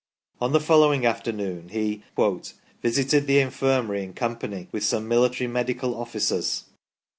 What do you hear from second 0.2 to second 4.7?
On the following afternoon he" visited the Infirmary in company